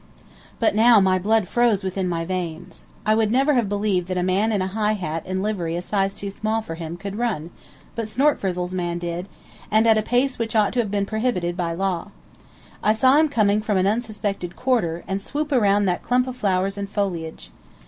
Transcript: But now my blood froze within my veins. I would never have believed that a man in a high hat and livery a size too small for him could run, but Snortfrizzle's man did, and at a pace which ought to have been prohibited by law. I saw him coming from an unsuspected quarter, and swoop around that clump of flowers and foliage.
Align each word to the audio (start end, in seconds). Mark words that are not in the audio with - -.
But 0.57 0.73
now 0.73 0.99
my 0.99 1.19
blood 1.19 1.47
froze 1.47 1.83
within 1.83 2.09
my 2.09 2.25
veins. 2.25 2.85
I 3.05 3.13
would 3.13 3.31
never 3.31 3.53
have 3.53 3.69
believed 3.69 4.07
that 4.07 4.17
a 4.17 4.23
man 4.23 4.51
in 4.51 4.59
a 4.59 4.65
high 4.65 4.93
hat 4.93 5.21
and 5.27 5.43
livery 5.43 5.75
a 5.75 5.81
size 5.83 6.15
too 6.15 6.31
small 6.31 6.63
for 6.63 6.73
him 6.73 6.97
could 6.97 7.19
run, 7.19 7.51
but 7.93 8.07
Snortfrizzle's 8.07 8.73
man 8.73 8.97
did, 8.97 9.27
and 9.69 9.85
at 9.85 9.99
a 9.99 10.01
pace 10.01 10.39
which 10.39 10.55
ought 10.55 10.73
to 10.73 10.79
have 10.79 10.89
been 10.89 11.05
prohibited 11.05 11.55
by 11.55 11.73
law. 11.75 12.09
I 12.81 12.93
saw 12.93 13.15
him 13.17 13.29
coming 13.29 13.61
from 13.61 13.77
an 13.77 13.85
unsuspected 13.85 14.55
quarter, 14.55 15.03
and 15.07 15.21
swoop 15.21 15.51
around 15.51 15.85
that 15.85 16.01
clump 16.01 16.25
of 16.25 16.35
flowers 16.35 16.79
and 16.79 16.89
foliage. 16.89 17.51